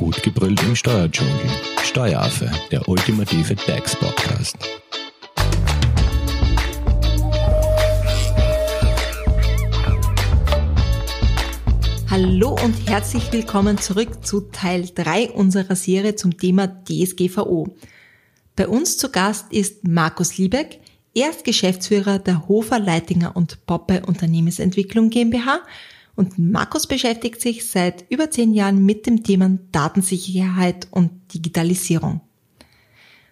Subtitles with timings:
[0.00, 1.34] Gut gebrüllt im Steuerdschungel.
[1.84, 4.56] Steueraffe, der ultimative DAX-Podcast.
[12.08, 17.68] Hallo und herzlich willkommen zurück zu Teil 3 unserer Serie zum Thema DSGVO.
[18.56, 20.80] Bei uns zu Gast ist Markus Liebeck.
[21.12, 25.60] Er ist Geschäftsführer der Hofer Leitinger und Poppe Unternehmensentwicklung GmbH
[26.20, 32.20] und Markus beschäftigt sich seit über zehn Jahren mit dem Thema Datensicherheit und Digitalisierung.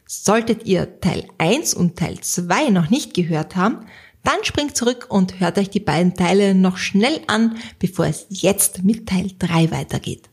[0.07, 3.81] Solltet ihr Teil 1 und Teil 2 noch nicht gehört haben,
[4.25, 8.85] dann springt zurück und hört euch die beiden Teile noch schnell an, bevor es jetzt
[8.85, 10.31] mit Teil 3 weitergeht.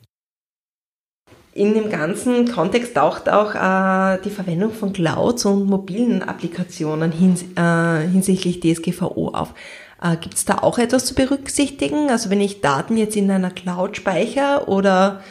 [1.53, 7.43] In dem ganzen Kontext taucht auch äh, die Verwendung von Clouds und mobilen Applikationen hins,
[7.57, 9.53] äh, hinsichtlich DSGVO auf.
[10.01, 12.09] Äh, Gibt es da auch etwas zu berücksichtigen?
[12.09, 15.21] Also wenn ich Daten jetzt in einer Cloud speichere oder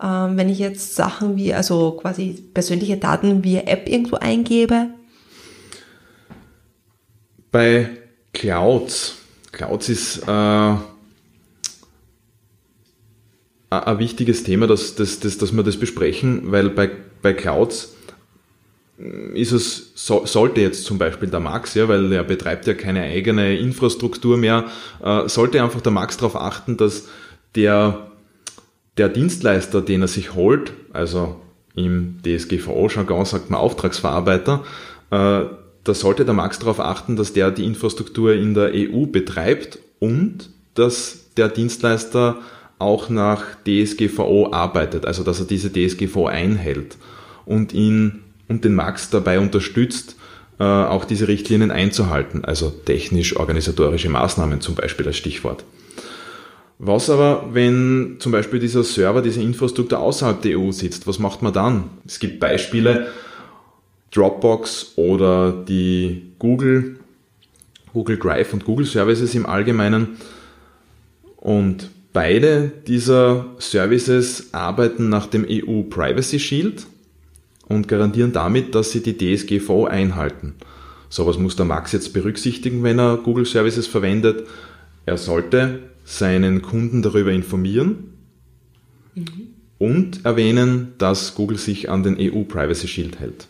[0.00, 4.88] äh, wenn ich jetzt Sachen wie, also quasi persönliche Daten via App irgendwo eingebe?
[7.50, 7.90] Bei
[8.32, 9.16] Clouds,
[9.52, 10.74] Clouds ist äh,
[13.70, 16.90] ein wichtiges Thema, dass, dass, dass, dass wir das besprechen, weil bei,
[17.22, 17.94] bei Clouds
[18.98, 23.02] ist es, so, sollte jetzt zum Beispiel der Max, ja, weil er betreibt ja keine
[23.02, 24.64] eigene Infrastruktur mehr,
[25.02, 27.06] äh, sollte einfach der Max darauf achten, dass
[27.54, 28.08] der,
[28.96, 31.36] der Dienstleister, den er sich holt, also
[31.76, 34.64] im DSGVO-Jargon sagt man Auftragsverarbeiter,
[35.10, 35.44] äh,
[35.84, 40.50] da sollte der Max darauf achten, dass der die Infrastruktur in der EU betreibt und
[40.74, 42.38] dass der Dienstleister
[42.80, 46.96] auch nach DSGVO arbeitet, also dass er diese DSGVO einhält
[47.46, 50.16] und ihn und den Max dabei unterstützt,
[50.58, 55.64] äh, auch diese Richtlinien einzuhalten, also technisch-organisatorische Maßnahmen zum Beispiel als Stichwort.
[56.80, 61.42] Was aber, wenn zum Beispiel dieser Server, diese Infrastruktur außerhalb der EU sitzt, was macht
[61.42, 61.90] man dann?
[62.06, 63.08] Es gibt Beispiele,
[64.12, 67.00] Dropbox oder die Google,
[67.92, 70.18] Google Drive und Google Services im Allgemeinen.
[71.36, 76.86] Und beide dieser Services arbeiten nach dem EU Privacy Shield
[77.68, 80.54] und garantieren damit, dass sie die DSGVO einhalten.
[81.08, 84.46] So was muss der Max jetzt berücksichtigen, wenn er Google Services verwendet.
[85.06, 88.14] Er sollte seinen Kunden darüber informieren
[89.14, 89.48] mhm.
[89.78, 93.48] und erwähnen, dass Google sich an den EU Privacy Shield hält.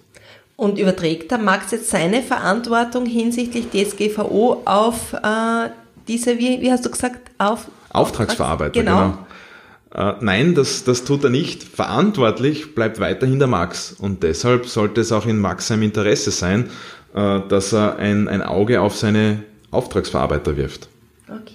[0.56, 5.70] Und überträgt der Max jetzt seine Verantwortung hinsichtlich DSGVO auf äh,
[6.08, 9.00] diese, wie, wie hast du gesagt, auf Auftragsverarbeiter, genau.
[9.00, 9.26] genau.
[9.94, 11.62] Äh, nein, das, das tut er nicht.
[11.62, 13.92] Verantwortlich bleibt weiterhin der Max.
[13.92, 16.70] Und deshalb sollte es auch in Max seinem Interesse sein,
[17.14, 20.88] äh, dass er ein, ein Auge auf seine Auftragsverarbeiter wirft.
[21.28, 21.54] Okay.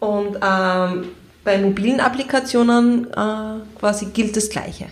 [0.00, 1.04] Und ähm,
[1.44, 4.86] bei mobilen Applikationen äh, quasi gilt das Gleiche.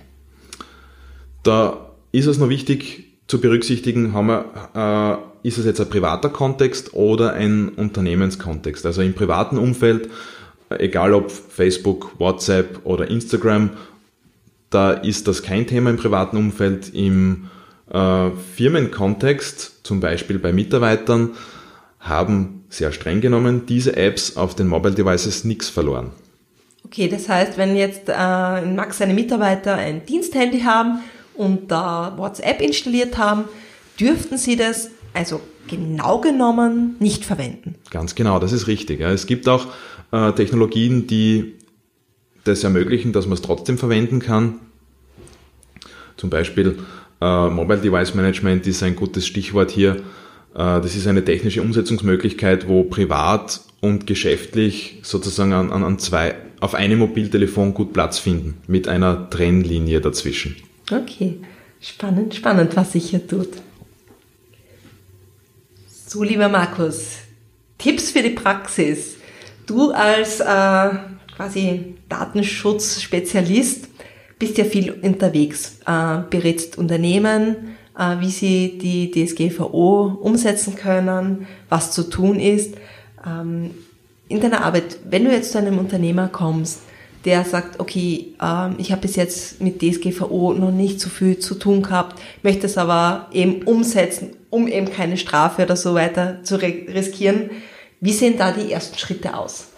[1.42, 6.28] Da ist es noch wichtig zu berücksichtigen, haben wir, äh, ist es jetzt ein privater
[6.28, 8.86] Kontext oder ein Unternehmenskontext.
[8.86, 10.08] Also im privaten Umfeld
[10.80, 13.70] egal ob Facebook, WhatsApp oder Instagram,
[14.70, 16.92] da ist das kein Thema im privaten Umfeld.
[16.94, 17.48] Im
[17.90, 21.30] äh, Firmenkontext, zum Beispiel bei Mitarbeitern,
[22.00, 26.10] haben sehr streng genommen diese Apps auf den Mobile Devices nichts verloren.
[26.84, 31.00] Okay, das heißt, wenn jetzt äh, in Max seine Mitarbeiter ein Diensthandy haben
[31.34, 33.44] und da WhatsApp installiert haben,
[33.98, 37.76] dürften sie das also genau genommen nicht verwenden.
[37.90, 39.00] Ganz genau, das ist richtig.
[39.00, 39.68] Es gibt auch
[40.14, 41.54] äh, Technologien, die
[42.44, 44.60] das ermöglichen, dass man es trotzdem verwenden kann.
[46.16, 46.78] Zum Beispiel
[47.20, 49.96] äh, Mobile Device Management ist ein gutes Stichwort hier.
[50.54, 56.74] Äh, das ist eine technische Umsetzungsmöglichkeit, wo privat und geschäftlich sozusagen an, an, zwei, auf
[56.74, 60.56] einem Mobiltelefon gut Platz finden, mit einer Trennlinie dazwischen.
[60.90, 61.40] Okay,
[61.80, 63.48] spannend, spannend, was sich hier tut.
[65.88, 67.16] So, lieber Markus,
[67.78, 69.16] Tipps für die Praxis.
[69.66, 70.90] Du als äh,
[71.36, 73.88] quasi Datenschutzspezialist
[74.38, 81.92] bist ja viel unterwegs, äh, berätst Unternehmen, äh, wie sie die DSGVO umsetzen können, was
[81.92, 82.74] zu tun ist.
[83.26, 83.70] Ähm,
[84.28, 86.80] in deiner Arbeit, wenn du jetzt zu einem Unternehmer kommst,
[87.24, 91.54] der sagt, okay, ähm, ich habe bis jetzt mit DSGVO noch nicht so viel zu
[91.54, 96.56] tun gehabt, möchte es aber eben umsetzen, um eben keine Strafe oder so weiter zu
[96.56, 97.50] riskieren.
[98.04, 99.68] Wie sehen da die ersten Schritte aus?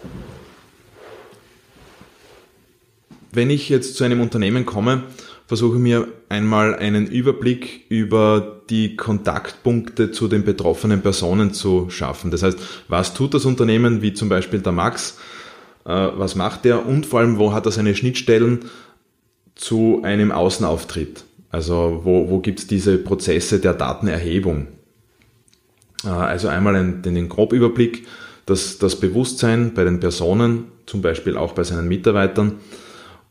[3.31, 5.03] Wenn ich jetzt zu einem Unternehmen komme,
[5.45, 12.29] versuche mir einmal einen Überblick über die Kontaktpunkte zu den betroffenen Personen zu schaffen.
[12.29, 12.59] Das heißt,
[12.89, 15.19] was tut das Unternehmen, wie zum Beispiel der Max,
[15.85, 18.65] äh, was macht er und vor allem, wo hat er seine Schnittstellen
[19.55, 21.23] zu einem Außenauftritt.
[21.49, 24.67] Also wo, wo gibt es diese Prozesse der Datenerhebung?
[26.03, 28.07] Äh, also einmal den, den Grobüberblick,
[28.45, 32.59] das, das Bewusstsein bei den Personen, zum Beispiel auch bei seinen Mitarbeitern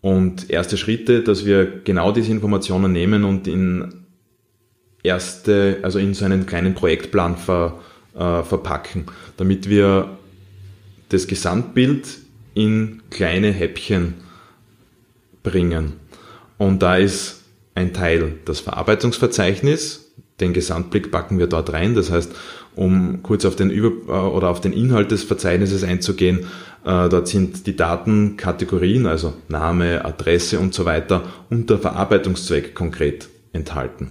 [0.03, 4.05] und erste Schritte, dass wir genau diese Informationen nehmen und in
[5.03, 7.79] erste, also in so einen kleinen Projektplan ver,
[8.15, 10.19] äh, verpacken, damit wir
[11.09, 12.19] das Gesamtbild
[12.55, 14.15] in kleine Häppchen
[15.43, 15.95] bringen.
[16.59, 17.43] Und da ist
[17.75, 20.06] ein Teil das Verarbeitungsverzeichnis,
[20.41, 21.95] den Gesamtblick packen wir dort rein.
[21.95, 22.33] Das heißt,
[22.75, 26.41] um kurz auf den Über äh, oder auf den Inhalt des Verzeichnisses einzugehen,
[26.85, 33.29] äh, dort sind die Datenkategorien, also Name, Adresse und so weiter, und der Verarbeitungszweck konkret
[33.53, 34.11] enthalten.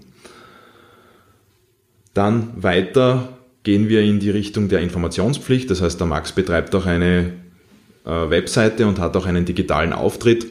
[2.13, 3.29] Dann weiter
[3.63, 5.69] gehen wir in die Richtung der Informationspflicht.
[5.69, 7.33] Das heißt, der Max betreibt auch eine
[8.05, 10.45] äh, Webseite und hat auch einen digitalen Auftritt.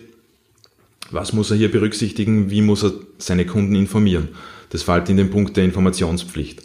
[1.10, 2.50] Was muss er hier berücksichtigen?
[2.50, 4.28] Wie muss er seine Kunden informieren?
[4.70, 6.62] Das fällt in den Punkt der Informationspflicht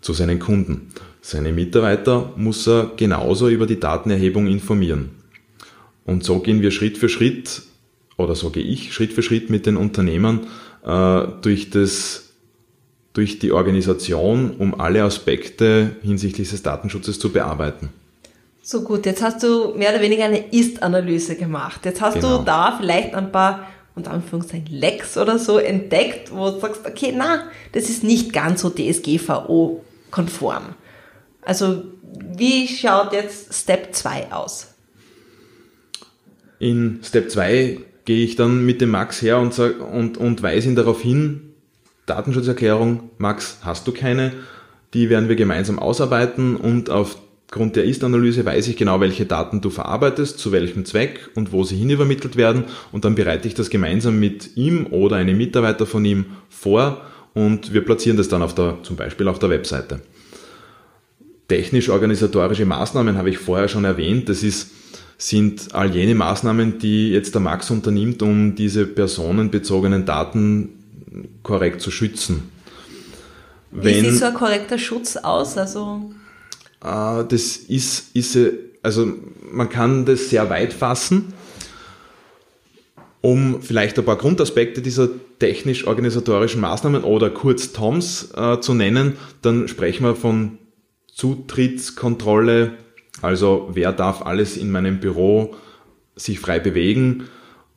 [0.00, 0.88] zu seinen Kunden.
[1.20, 5.10] Seine Mitarbeiter muss er genauso über die Datenerhebung informieren.
[6.04, 7.62] Und so gehen wir Schritt für Schritt,
[8.16, 10.46] oder so gehe ich Schritt für Schritt mit den Unternehmern
[10.84, 12.22] äh, durch das
[13.12, 17.88] durch die Organisation, um alle Aspekte hinsichtlich des Datenschutzes zu bearbeiten.
[18.68, 21.84] So gut, jetzt hast du mehr oder weniger eine Ist-Analyse gemacht.
[21.84, 22.38] Jetzt hast genau.
[22.38, 27.14] du da vielleicht ein paar, unter Anführungszeichen, Lecks oder so entdeckt, wo du sagst, okay,
[27.16, 30.74] na, das ist nicht ganz so DSGVO-konform.
[31.42, 31.84] Also,
[32.36, 34.74] wie schaut jetzt Step 2 aus?
[36.58, 40.70] In Step 2 gehe ich dann mit dem Max her und, sag, und, und weise
[40.70, 41.54] ihn darauf hin,
[42.06, 44.32] Datenschutzerklärung, Max, hast du keine.
[44.92, 46.90] Die werden wir gemeinsam ausarbeiten und
[47.46, 51.62] aufgrund der Ist-Analyse weiß ich genau, welche Daten du verarbeitest, zu welchem Zweck und wo
[51.62, 56.04] sie hinübermittelt werden und dann bereite ich das gemeinsam mit ihm oder einem Mitarbeiter von
[56.04, 57.02] ihm vor
[57.34, 60.00] und wir platzieren das dann auf der, zum Beispiel auf der Webseite.
[61.48, 64.28] Technisch-organisatorische Maßnahmen habe ich vorher schon erwähnt.
[64.28, 64.70] Das ist,
[65.16, 70.70] sind all jene Maßnahmen, die jetzt der Max unternimmt, um diese personenbezogenen Daten
[71.44, 72.50] korrekt zu schützen.
[73.70, 75.56] Wie sieht so ein korrekter Schutz aus?
[75.56, 76.10] Also
[76.86, 78.38] das ist, ist,
[78.82, 79.12] also
[79.50, 81.32] man kann das sehr weit fassen.
[83.20, 85.08] Um vielleicht ein paar Grundaspekte dieser
[85.40, 90.58] technisch-organisatorischen Maßnahmen oder kurz TOMS äh, zu nennen, dann sprechen wir von
[91.12, 92.74] Zutrittskontrolle,
[93.22, 95.56] also wer darf alles in meinem Büro
[96.14, 97.24] sich frei bewegen,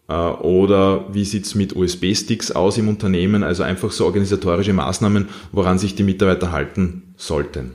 [0.08, 3.44] äh, oder wie sieht's mit USB-Sticks aus im Unternehmen?
[3.44, 7.72] Also einfach so organisatorische Maßnahmen, woran sich die Mitarbeiter halten sollten.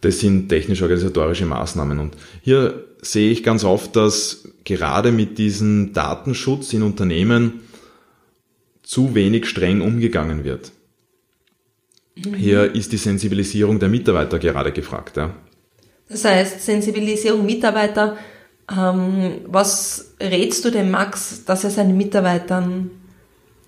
[0.00, 1.98] Das sind technisch-organisatorische Maßnahmen.
[1.98, 7.60] Und hier sehe ich ganz oft, dass gerade mit diesem Datenschutz in Unternehmen
[8.82, 10.72] zu wenig streng umgegangen wird.
[12.16, 12.34] Mhm.
[12.34, 15.16] Hier ist die Sensibilisierung der Mitarbeiter gerade gefragt.
[15.16, 15.34] Ja.
[16.08, 18.16] Das heißt, Sensibilisierung Mitarbeiter
[18.70, 22.90] ähm, was rätst du dem Max, dass er seinen Mitarbeitern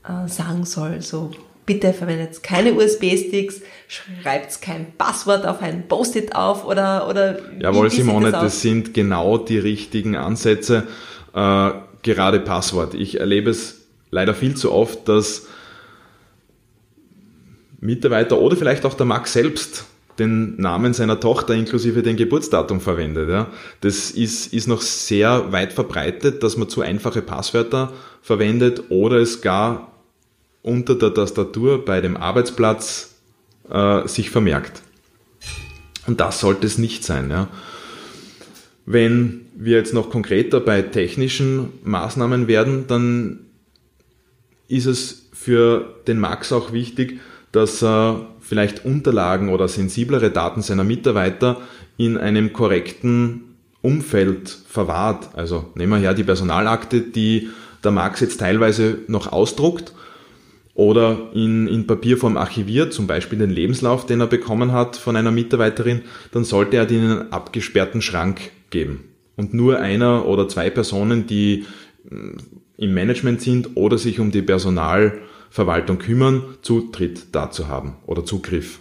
[0.04, 1.00] äh, sagen soll?
[1.00, 1.30] So,
[1.70, 8.32] bitte verwendet keine USB-Sticks, schreibt kein Passwort auf ein Post-it auf oder, oder Jawohl, Simone,
[8.32, 10.88] das, das, sind genau die richtigen Ansätze.
[11.32, 11.70] Äh,
[12.02, 12.94] gerade Passwort.
[12.94, 15.46] Ich erlebe es leider viel zu oft, dass
[17.78, 19.84] Mitarbeiter oder vielleicht auch der Max selbst
[20.18, 23.30] den Namen seiner Tochter inklusive den Geburtsdatum verwendet.
[23.30, 23.46] Ja.
[23.80, 29.40] Das ist, ist noch sehr weit verbreitet, dass man zu einfache Passwörter verwendet oder es
[29.40, 29.89] gar
[30.62, 33.14] unter der Tastatur bei dem Arbeitsplatz
[33.68, 34.82] äh, sich vermerkt.
[36.06, 37.30] Und das sollte es nicht sein.
[37.30, 37.48] Ja.
[38.86, 43.40] Wenn wir jetzt noch konkreter bei technischen Maßnahmen werden, dann
[44.68, 47.20] ist es für den Max auch wichtig,
[47.52, 51.60] dass er vielleicht Unterlagen oder sensiblere Daten seiner Mitarbeiter
[51.96, 55.30] in einem korrekten Umfeld verwahrt.
[55.34, 57.48] Also nehmen wir her die Personalakte, die
[57.82, 59.92] der Max jetzt teilweise noch ausdruckt
[60.74, 65.30] oder in, in Papierform archiviert, zum Beispiel den Lebenslauf, den er bekommen hat von einer
[65.30, 69.04] Mitarbeiterin, dann sollte er den in einen abgesperrten Schrank geben.
[69.36, 71.64] Und nur einer oder zwei Personen, die
[72.76, 75.18] im Management sind oder sich um die Personal
[75.50, 78.78] Verwaltung kümmern, Zutritt dazu haben oder Zugriff.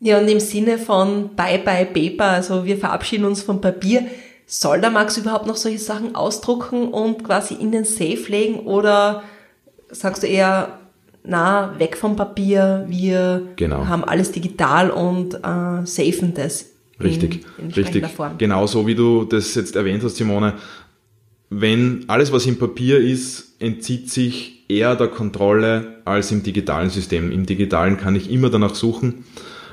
[0.00, 4.06] Ja, und im Sinne von Bye Bye Paper, also wir verabschieden uns vom Papier,
[4.46, 9.22] soll der Max überhaupt noch solche Sachen ausdrucken und quasi in den Safe legen oder
[9.92, 10.78] sagst du eher,
[11.22, 13.86] na, weg vom Papier, wir genau.
[13.86, 16.66] haben alles digital und äh, safen das.
[17.02, 18.06] Richtig, in, in richtig.
[18.08, 18.36] Form.
[18.38, 20.54] Genauso wie du das jetzt erwähnt hast, Simone,
[21.48, 27.32] wenn alles, was im Papier ist, entzieht sich eher der Kontrolle als im digitalen System.
[27.32, 29.24] Im digitalen kann ich immer danach suchen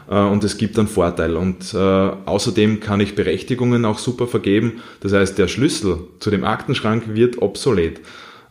[0.10, 1.36] äh, und es gibt einen Vorteil.
[1.36, 4.82] Und äh, außerdem kann ich Berechtigungen auch super vergeben.
[5.02, 8.02] Das heißt, der Schlüssel zu dem Aktenschrank wird obsolet.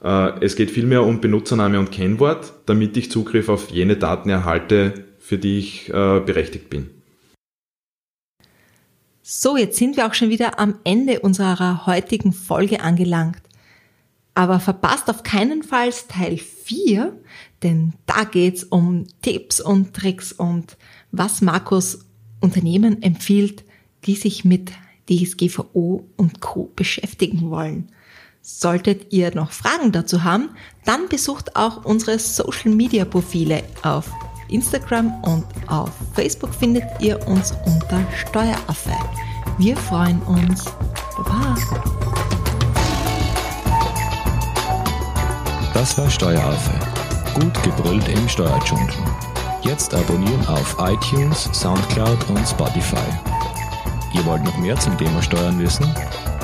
[0.02, 5.04] Äh, es geht vielmehr um Benutzername und Kennwort, damit ich Zugriff auf jene Daten erhalte,
[5.18, 6.90] für die ich äh, berechtigt bin.
[9.22, 13.42] So, jetzt sind wir auch schon wieder am Ende unserer heutigen Folge angelangt.
[14.36, 17.18] Aber verpasst auf keinen Fall Teil 4,
[17.62, 20.76] denn da geht's um Tipps und Tricks und
[21.10, 22.06] was Markus
[22.40, 23.64] Unternehmen empfiehlt,
[24.04, 24.70] die sich mit
[25.08, 26.70] DSGVO und Co.
[26.76, 27.90] beschäftigen wollen.
[28.48, 30.50] Solltet ihr noch Fragen dazu haben,
[30.84, 34.08] dann besucht auch unsere Social Media Profile auf
[34.48, 38.92] Instagram und auf Facebook findet ihr uns unter Steueraffe.
[39.58, 40.64] Wir freuen uns.
[41.16, 41.56] Baba.
[45.74, 46.70] Das war Steueraffe.
[47.34, 48.94] Gut gebrüllt im Steuerdschungel.
[49.62, 53.08] Jetzt abonnieren auf iTunes, Soundcloud und Spotify.
[54.14, 55.92] Ihr wollt noch mehr zum Thema Steuern wissen?